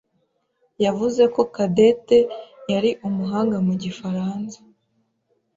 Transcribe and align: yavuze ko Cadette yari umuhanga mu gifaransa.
yavuze 0.85 1.21
ko 1.33 1.41
Cadette 1.55 2.17
yari 2.71 2.89
umuhanga 3.07 3.57
mu 3.65 3.73
gifaransa. 3.83 4.57